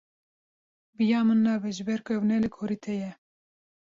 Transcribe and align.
Bi 0.95 1.05
ya 1.09 1.19
min 1.27 1.39
nabe 1.45 1.67
ji 1.75 1.83
ber 1.87 2.01
ku 2.05 2.09
ev 2.17 2.23
ne 2.29 2.37
li 2.43 2.49
gorî 2.55 2.77
te 2.83 2.93
ye. 3.01 3.11